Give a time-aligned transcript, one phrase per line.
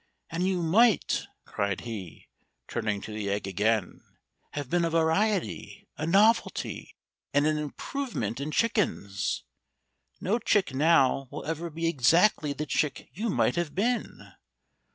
[0.31, 2.27] And you might," cried he,
[2.67, 4.01] turning to the egg again,
[4.53, 6.95] "have been a Variety, a novelty,
[7.35, 9.43] and an improvement in chickens.
[10.19, 14.31] No chick now will ever be exactly the chick you might have been.